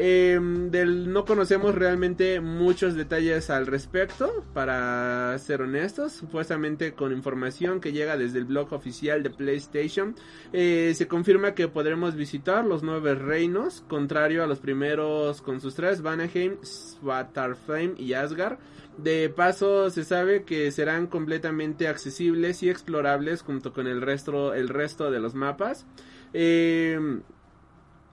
[0.00, 0.38] Eh,
[0.70, 6.12] del, no conocemos realmente muchos detalles al respecto, para ser honestos.
[6.12, 10.14] Supuestamente con información que llega desde el blog oficial de PlayStation,
[10.52, 15.74] eh, se confirma que podremos visitar los nueve reinos, contrario a los primeros con sus
[15.74, 18.58] tres, Vanaheim, Svartalfheim y Asgard.
[18.98, 24.68] De paso, se sabe que serán completamente accesibles y explorables junto con el resto, el
[24.68, 25.86] resto de los mapas.
[26.32, 26.98] Eh,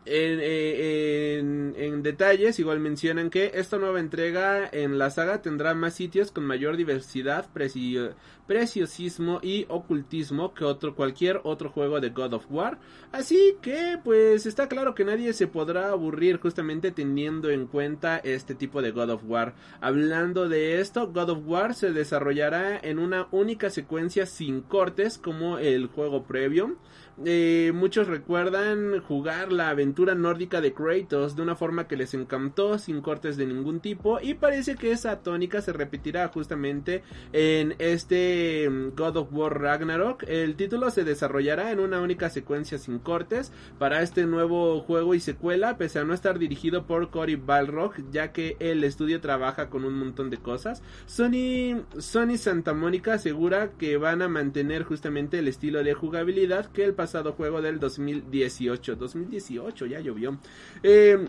[0.05, 5.73] en, eh, en, en detalles, igual mencionan que esta nueva entrega en la saga tendrá
[5.73, 8.13] más sitios con mayor diversidad, precio-
[8.47, 12.77] preciosismo y ocultismo que otro cualquier otro juego de God of War.
[13.11, 18.53] Así que, pues está claro que nadie se podrá aburrir justamente teniendo en cuenta este
[18.53, 19.55] tipo de God of War.
[19.81, 25.57] Hablando de esto, God of War se desarrollará en una única secuencia sin cortes como
[25.57, 26.75] el juego previo.
[27.23, 32.77] Eh, muchos recuerdan jugar la aventura nórdica de Kratos de una forma que les encantó
[32.77, 38.69] sin cortes de ningún tipo y parece que esa tónica se repetirá justamente en este
[38.69, 40.23] mm, God of War Ragnarok.
[40.27, 45.21] El título se desarrollará en una única secuencia sin cortes para este nuevo juego y
[45.21, 49.85] secuela pese a no estar dirigido por Cory Balrog ya que el estudio trabaja con
[49.85, 50.83] un montón de cosas.
[51.05, 56.83] Sony, Sony Santa Mónica asegura que van a mantener justamente el estilo de jugabilidad que
[56.83, 58.95] el pasado juego del 2018.
[58.95, 60.39] 2018, ya llovió.
[60.83, 61.27] Eh,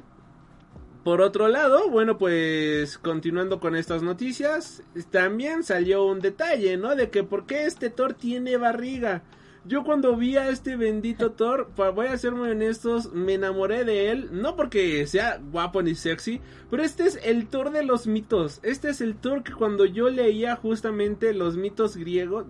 [1.07, 6.97] por otro lado, bueno, pues continuando con estas noticias, también salió un detalle, ¿no?
[6.97, 9.23] De que por qué este Thor tiene barriga.
[9.67, 14.11] Yo cuando vi a este bendito Thor, voy a ser muy honestos, me enamoré de
[14.11, 18.61] él, no porque sea guapo ni sexy, pero este es el Thor de los mitos.
[18.63, 22.47] Este es el Thor que cuando yo leía justamente los mitos griegos,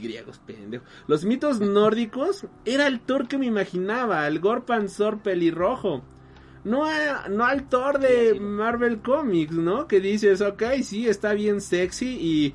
[0.00, 6.02] griegos, pendejo, los mitos nórdicos, era el Thor que me imaginaba, el Gorpanzor pelirrojo.
[6.64, 9.86] No, a- no al Thor de Marvel Comics, ¿no?
[9.86, 12.54] Que dices, ok, sí, está bien sexy y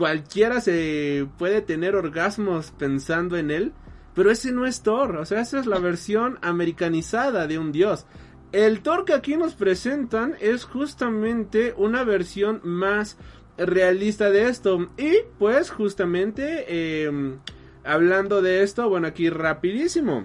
[0.00, 3.74] cualquiera se puede tener orgasmos pensando en él.
[4.14, 8.06] Pero ese no es Thor, o sea, esa es la versión americanizada de un dios.
[8.50, 13.18] El Thor que aquí nos presentan es justamente una versión más
[13.58, 14.88] realista de esto.
[14.96, 17.38] Y pues justamente, eh,
[17.84, 20.24] hablando de esto, bueno, aquí rapidísimo.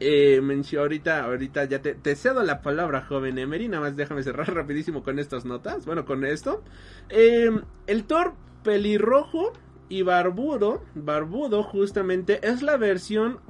[0.00, 0.40] Eh,
[0.76, 3.68] ahorita, ahorita ya te, cedo la palabra, joven Emery.
[3.68, 5.86] Nada más déjame cerrar rapidísimo con estas notas.
[5.86, 6.64] Bueno, con esto.
[7.08, 7.48] Eh,
[7.86, 9.52] el Thor pelirrojo
[9.88, 13.40] y barbudo, barbudo justamente, es la versión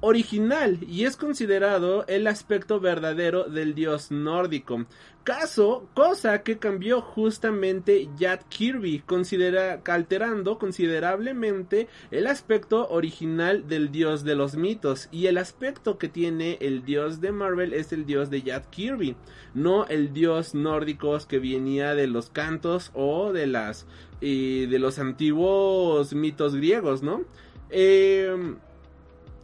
[0.00, 4.86] original y es considerado el aspecto verdadero del dios nórdico.
[5.24, 9.04] Caso, cosa que cambió justamente Jack Kirby,
[9.84, 16.56] alterando considerablemente el aspecto original del dios de los mitos y el aspecto que tiene
[16.62, 19.14] el dios de Marvel es el dios de Jack Kirby,
[19.52, 23.86] no el dios nórdico que venía de los cantos o de las
[24.20, 27.22] y de los antiguos mitos griegos, ¿no?
[27.68, 28.56] Eh,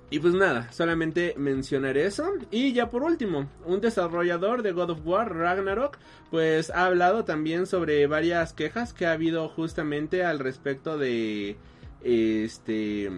[0.08, 2.32] y pues nada, solamente mencionar eso.
[2.50, 5.98] Y ya por último, un desarrollador de God of War, Ragnarok,
[6.30, 11.56] pues ha hablado también sobre varias quejas que ha habido justamente al respecto de
[12.02, 13.10] este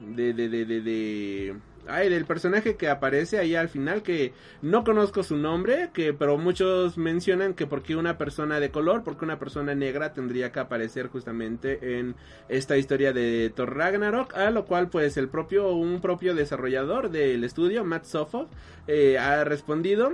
[0.00, 4.84] de de de de, de ay del personaje que aparece ahí al final que no
[4.84, 9.38] conozco su nombre que pero muchos mencionan que porque una persona de color porque una
[9.38, 12.14] persona negra tendría que aparecer justamente en
[12.48, 17.44] esta historia de Thor Ragnarok a lo cual pues el propio un propio desarrollador del
[17.44, 18.48] estudio Matt Sofo
[18.86, 20.12] eh, ha respondido.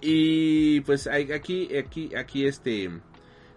[0.00, 2.90] Y pues aquí aquí aquí este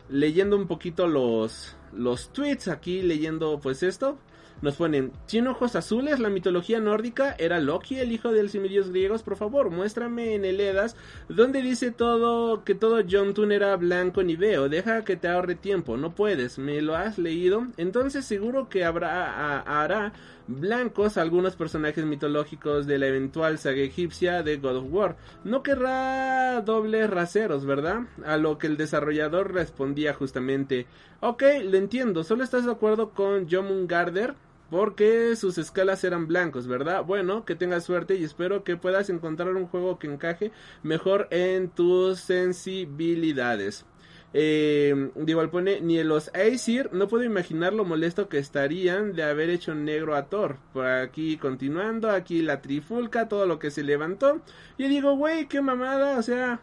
[0.10, 4.18] leyendo un poquito los los tweets aquí leyendo pues esto
[4.64, 6.22] nos ponen, ¿tiene ojos azules?
[6.22, 9.22] La mitología nórdica era Loki, el hijo del semidios griegos.
[9.22, 10.96] Por favor, muéstrame en el Edas
[11.28, 14.70] donde dice todo que todo John Tun era blanco ni veo.
[14.70, 16.58] Deja que te ahorre tiempo, no puedes.
[16.60, 17.68] ¿Me lo has leído?
[17.76, 20.14] Entonces seguro que habrá hará
[20.48, 25.18] blancos algunos personajes mitológicos de la eventual saga egipcia de God of War.
[25.44, 28.04] No querrá dobles raseros, ¿verdad?
[28.26, 30.88] A lo que el desarrollador respondía justamente,
[31.20, 33.48] ok, lo entiendo, solo estás de acuerdo con
[33.88, 34.36] Garder
[34.74, 37.04] porque sus escalas eran blancos, ¿verdad?
[37.06, 41.70] Bueno, que tengas suerte y espero que puedas encontrar un juego que encaje mejor en
[41.70, 43.86] tus sensibilidades.
[44.34, 49.14] Eh, de igual pone, ni en los Aesir, no puedo imaginar lo molesto que estarían
[49.14, 50.58] de haber hecho negro a Thor.
[50.74, 54.42] Por aquí continuando, aquí la trifulca, todo lo que se levantó.
[54.80, 56.62] Y digo, güey, qué mamada, o sea,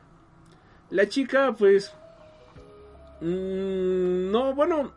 [0.90, 1.94] la chica, pues,
[3.20, 4.92] mm, no, bueno,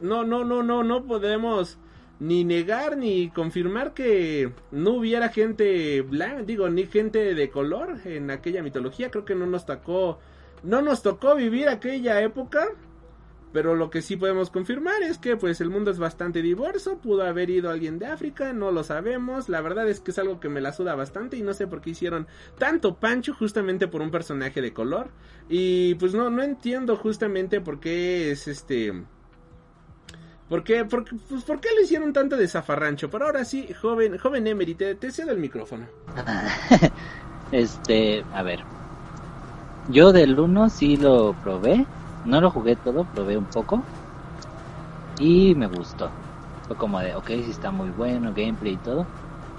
[0.00, 1.76] no, no, no, no, no podemos
[2.22, 8.30] ni negar ni confirmar que no hubiera gente blanca, digo, ni gente de color en
[8.30, 9.10] aquella mitología.
[9.10, 10.20] Creo que no nos tocó,
[10.62, 12.68] no nos tocó vivir aquella época.
[13.52, 17.24] Pero lo que sí podemos confirmar es que pues el mundo es bastante diverso, pudo
[17.24, 20.48] haber ido alguien de África, no lo sabemos, la verdad es que es algo que
[20.48, 24.10] me la suda bastante y no sé por qué hicieron tanto pancho justamente por un
[24.10, 25.10] personaje de color
[25.50, 29.02] y pues no, no entiendo justamente por qué es este...
[30.52, 33.10] ¿Por qué, por, qué- pues, ¿por qué lo hicieron tanto de zafarrancho?
[33.10, 35.86] Pero ahora sí, joven, joven Emery, te, te cedo el micrófono.
[37.50, 38.66] Este, a ver.
[39.86, 41.86] Yo del 1 sí lo probé.
[42.24, 43.86] No lo jugué todo, probé un poco.
[45.16, 46.18] Y me gustó.
[46.66, 49.08] Fue como de, ok, sí está muy bueno, gameplay y todo.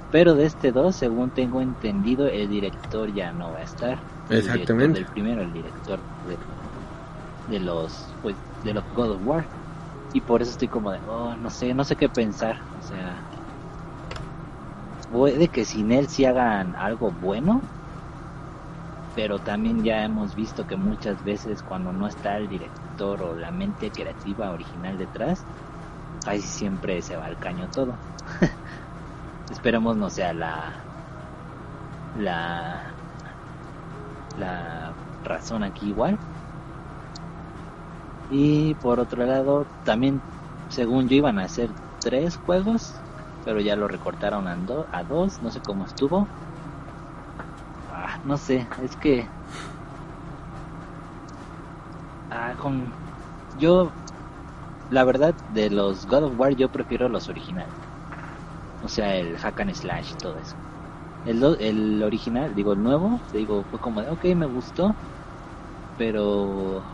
[0.10, 4.06] Pero de este 2, según tengo entendido, el director ya no va a estar.
[4.28, 4.94] El Exactamente.
[4.94, 6.40] del primero, el director de,
[7.46, 9.50] de los, pues, de los God of War.
[10.14, 12.58] Y por eso estoy como de, oh, no sé, no sé qué pensar.
[12.72, 13.28] O sea,
[15.08, 17.62] puede que sin él sí hagan algo bueno,
[19.14, 23.52] pero también ya hemos visto que muchas veces cuando no está el director o la
[23.52, 25.48] mente creativa original detrás,
[26.24, 28.02] casi siempre se va al caño todo.
[29.50, 30.86] Esperemos no sea la
[32.14, 32.96] la
[34.36, 36.20] la razón aquí igual.
[38.36, 40.26] Y por otro lado, también
[40.68, 43.04] según yo iban a hacer tres juegos,
[43.44, 46.34] pero ya lo recortaron a, do- a dos, no sé cómo estuvo.
[47.88, 49.32] Ah, no sé, es que...
[52.30, 52.98] Ah, con...
[53.54, 53.96] Yo,
[54.90, 57.78] la verdad, de los God of War yo prefiero los originales.
[58.80, 60.58] O sea, el hack and slash y todo eso.
[61.24, 65.00] El, el original, digo, el nuevo, digo, fue como de, ok, me gustó,
[65.96, 66.93] pero...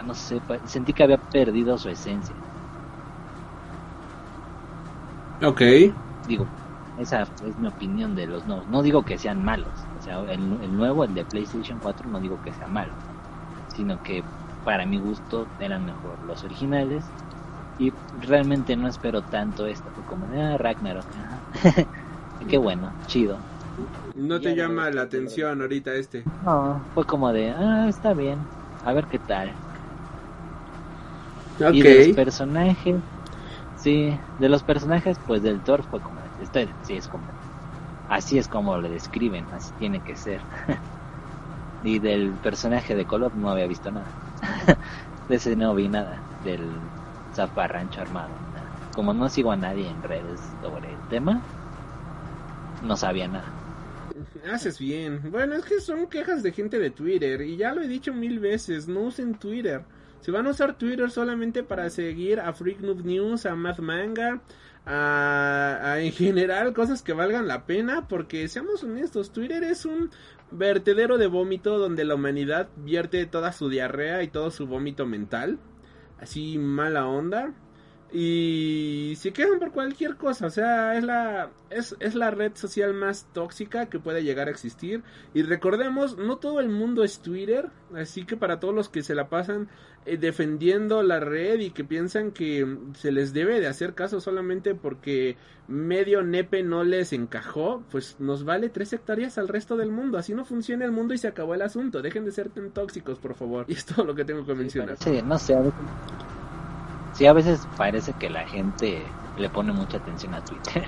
[0.00, 2.44] Ah, no sé, sentí que había perdido su esencia.
[5.42, 5.60] Ok.
[6.22, 6.52] Digo,
[6.96, 8.66] esa es mi opinión de los nuevos.
[8.68, 9.88] No digo que sean malos.
[9.92, 12.98] O sea, el, el nuevo, el de PlayStation 4, no digo que sea malo.
[13.66, 14.28] Sino que
[14.64, 17.14] para mi gusto eran mejor los originales.
[17.78, 19.92] Y realmente no espero tanto esto.
[19.92, 21.08] Fue como de, ah, Ragnarok.
[21.16, 21.46] ajá.
[22.48, 23.46] Qué bueno, chido.
[24.14, 26.30] No te llama la atención ahorita este.
[26.40, 28.50] No, fue como de, ah, está bien.
[28.82, 29.60] A ver qué tal.
[31.72, 32.96] Y de los personajes,
[33.76, 37.24] sí, de los personajes, pues del Thor fue como, este, sí, es como,
[38.08, 40.40] así es como lo describen, así tiene que ser.
[41.84, 44.06] y del personaje de color no había visto nada.
[45.28, 46.60] de ese no vi nada, del
[47.34, 48.30] zafarrancho armado.
[48.94, 51.40] Como no sigo a nadie en redes sobre el tema,
[52.82, 53.52] no sabía nada.
[54.52, 55.30] Haces bien.
[55.30, 58.38] Bueno, es que son quejas de gente de Twitter y ya lo he dicho mil
[58.40, 59.82] veces, no usen Twitter.
[60.20, 64.42] Si van a usar Twitter solamente para seguir a Freak Noob News, a Math Manga,
[64.84, 70.10] a, en general cosas que valgan la pena, porque seamos honestos, Twitter es un
[70.50, 75.58] vertedero de vómito donde la humanidad vierte toda su diarrea y todo su vómito mental,
[76.18, 77.54] así mala onda.
[78.12, 82.92] Y se quejan por cualquier cosa, o sea, es la, es, es, la red social
[82.92, 85.04] más tóxica que puede llegar a existir.
[85.32, 89.14] Y recordemos, no todo el mundo es Twitter, así que para todos los que se
[89.14, 89.68] la pasan
[90.06, 94.74] eh, defendiendo la red y que piensan que se les debe de hacer caso solamente
[94.74, 95.36] porque
[95.68, 100.18] medio nepe no les encajó, pues nos vale tres hectáreas al resto del mundo.
[100.18, 102.02] Así no funciona el mundo y se acabó el asunto.
[102.02, 103.66] Dejen de ser tan tóxicos, por favor.
[103.68, 104.96] Y es todo lo que tengo que mencionar.
[104.98, 105.54] Sí, no sé,
[107.20, 109.02] Sí, a veces parece que la gente
[109.36, 110.86] le pone mucha atención a Twitter.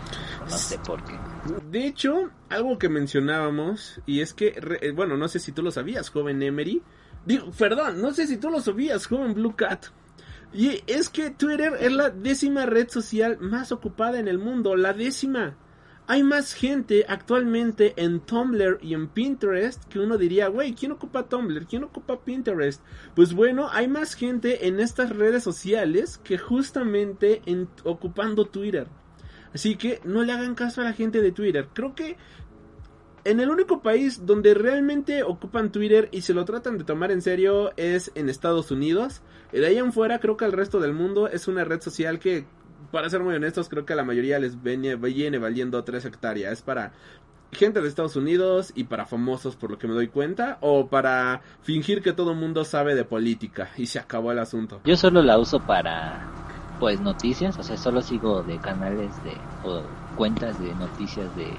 [0.50, 1.14] no sé por qué.
[1.70, 5.70] De hecho, algo que mencionábamos, y es que, eh, bueno, no sé si tú lo
[5.70, 6.82] sabías, joven Emery.
[7.24, 9.86] Digo, perdón, no sé si tú lo sabías, joven Blue Cat.
[10.52, 14.92] Y es que Twitter es la décima red social más ocupada en el mundo, la
[14.92, 15.54] décima
[16.10, 21.28] hay más gente actualmente en Tumblr y en Pinterest que uno diría, güey, ¿quién ocupa
[21.28, 21.66] Tumblr?
[21.66, 22.82] ¿Quién ocupa Pinterest?
[23.14, 28.86] Pues bueno, hay más gente en estas redes sociales que justamente en, ocupando Twitter.
[29.52, 31.68] Así que no le hagan caso a la gente de Twitter.
[31.74, 32.16] Creo que
[33.24, 37.20] en el único país donde realmente ocupan Twitter y se lo tratan de tomar en
[37.20, 39.20] serio es en Estados Unidos.
[39.52, 42.46] De ahí en fuera creo que el resto del mundo es una red social que
[42.90, 46.52] para ser muy honestos, creo que la mayoría les viene, viene valiendo 3 hectáreas.
[46.52, 46.92] Es para
[47.52, 51.40] gente de Estados Unidos y para famosos, por lo que me doy cuenta, o para
[51.62, 54.80] fingir que todo el mundo sabe de política y se acabó el asunto.
[54.84, 56.26] Yo solo la uso para,
[56.78, 59.32] pues, noticias, o sea, solo sigo de canales de,
[59.64, 59.82] o
[60.16, 61.52] cuentas de noticias de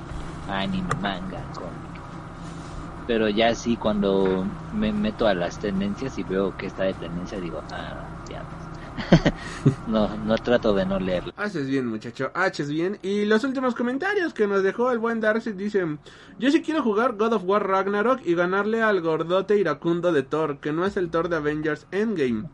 [0.47, 1.89] anime, manga, cómic.
[3.07, 7.39] Pero ya sí, cuando me meto a las tendencias y veo que está de tendencia,
[7.39, 8.43] digo, ah, ya
[9.87, 11.33] no, no trato de no leerlo.
[11.37, 12.99] Haces bien, muchacho, haces bien.
[13.01, 15.99] Y los últimos comentarios que nos dejó el buen Darcy dicen:
[16.37, 20.59] Yo sí quiero jugar God of War Ragnarok y ganarle al gordote iracundo de Thor,
[20.59, 22.49] que no es el Thor de Avengers Endgame.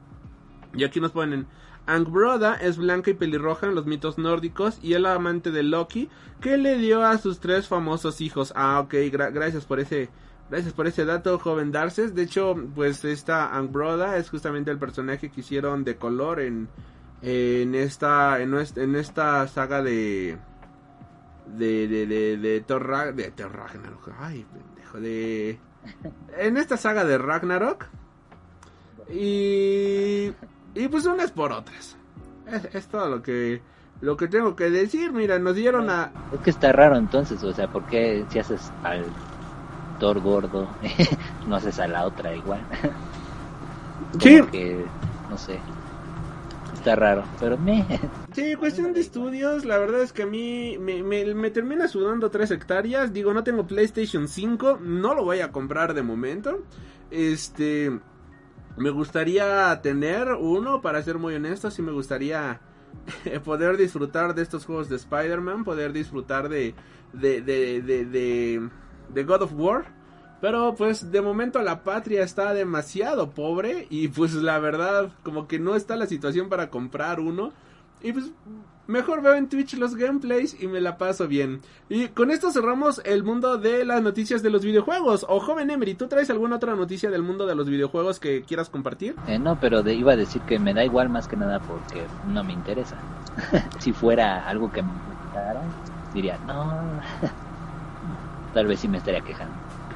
[0.73, 1.47] Y aquí nos ponen.
[1.87, 6.09] Angbroda es blanca y pelirroja en los mitos nórdicos y el amante de Loki
[6.41, 8.53] que le dio a sus tres famosos hijos.
[8.55, 10.09] Ah, ok, gracias por ese
[10.49, 12.13] Gracias por ese dato, joven Darces.
[12.13, 16.69] De hecho, pues esta Angbroda es justamente el personaje que hicieron de color en,
[17.23, 20.37] en esta en, en esta saga de
[21.47, 24.11] de de de, de Thor, de Thor Ragnarok.
[24.19, 25.59] Ay, pendejo, de
[26.37, 27.85] en esta saga de Ragnarok.
[29.09, 30.31] Y
[30.75, 31.97] y pues unas por otras.
[32.45, 33.63] Es, es todo lo que
[34.01, 35.11] lo que tengo que decir.
[35.11, 38.71] Mira, nos dieron a Es que está raro entonces, o sea, ¿por qué si haces
[38.83, 39.05] al
[39.99, 40.67] gordo,
[41.47, 42.61] no haces a la otra igual.
[44.19, 44.41] sí.
[44.51, 44.85] Que,
[45.29, 45.59] no sé.
[46.73, 47.85] Está raro, pero me.
[48.35, 52.51] Sí, cuestión de estudios, la verdad es que a mí me, me, termina sudando 3
[52.51, 53.13] hectáreas.
[53.13, 56.63] Digo, no tengo PlayStation 5, no lo voy a comprar de momento.
[57.11, 57.97] Este.
[58.77, 62.59] Me gustaría tener uno, para ser muy honesto, sí me gustaría
[63.45, 66.75] poder disfrutar de estos juegos de Spider-Man, poder disfrutar de,
[67.13, 68.69] de, de, de de
[69.14, 69.86] God of War.
[70.41, 75.60] Pero pues de momento la patria está demasiado pobre y pues la verdad como que
[75.60, 77.51] no está la situación para comprar uno.
[78.03, 78.32] Y pues
[78.88, 81.62] mejor veo en Twitch los gameplays y me la paso bien.
[81.89, 85.26] Y con esto cerramos el mundo de las noticias de los videojuegos.
[85.28, 88.70] O joven Emery, ¿tú traes alguna otra noticia del mundo de los videojuegos que quieras
[88.70, 89.16] compartir?
[89.28, 92.43] Eh, no, pero iba a decir que me da igual más que nada porque no
[92.43, 92.97] me interesa.
[93.80, 95.62] si fuera algo que me interesara,
[96.14, 97.01] diría, no.
[98.56, 99.53] tal vez sí me estaría quejando.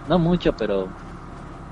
[0.10, 0.90] No mucho, pero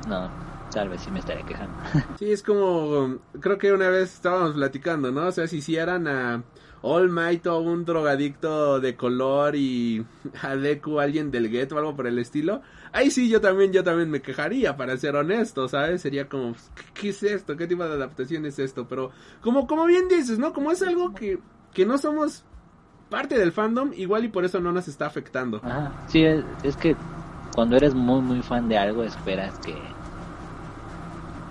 [0.07, 0.29] no,
[0.71, 1.75] tal vez sí me estaría quejando.
[2.17, 5.27] Sí, es como, creo que una vez estábamos platicando, ¿no?
[5.27, 6.43] O sea, si hicieran a
[6.81, 10.05] All Might o un drogadicto de color y
[10.41, 12.61] a Deku alguien del gueto o algo por el estilo,
[12.93, 16.01] ahí sí yo también, yo también me quejaría, para ser honesto, ¿sabes?
[16.01, 16.55] Sería como,
[16.93, 17.57] ¿qué, es esto?
[17.57, 18.87] ¿Qué tipo de adaptación es esto?
[18.87, 19.11] Pero,
[19.41, 20.53] como, como bien dices, ¿no?
[20.53, 21.39] Como es algo que,
[21.73, 22.45] que no somos
[23.09, 25.57] parte del fandom, igual y por eso no nos está afectando.
[25.63, 26.95] Ajá, sí, es, que
[27.51, 29.95] cuando eres muy, muy fan de algo, esperas que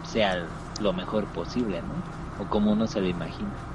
[0.02, 0.48] sea
[0.78, 1.94] lo mejor posible, ¿no?
[2.38, 3.65] O como uno se lo imagina.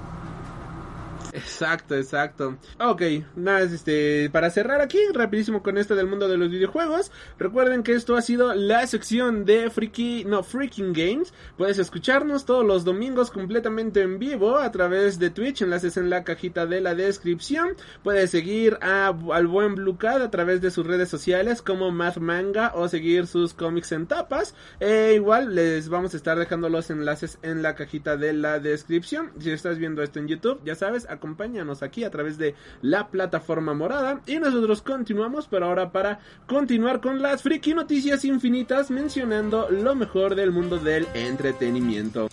[1.33, 2.57] Exacto, exacto.
[2.79, 3.01] Ok,
[3.35, 7.93] nada, este, para cerrar aquí, rapidísimo con esto del mundo de los videojuegos, recuerden que
[7.93, 11.33] esto ha sido la sección de Freaky, no, Freaking Games.
[11.57, 16.23] Puedes escucharnos todos los domingos completamente en vivo a través de Twitch, enlaces en la
[16.23, 17.69] cajita de la descripción.
[18.03, 22.17] Puedes seguir a, al buen Blue Cat a través de sus redes sociales como Math
[22.17, 24.55] Manga o seguir sus cómics en tapas.
[24.79, 29.31] E igual les vamos a estar dejando los enlaces en la cajita de la descripción.
[29.39, 33.75] Si estás viendo esto en YouTube, ya sabes, acompáñanos aquí a través de la plataforma
[33.75, 34.21] morada.
[34.25, 40.33] Y nosotros continuamos, pero ahora para continuar con las friki noticias infinitas mencionando lo mejor
[40.33, 42.27] del mundo del entretenimiento.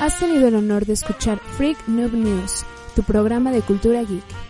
[0.00, 4.43] Has tenido el honor de escuchar Freak Noob News, tu programa de cultura geek.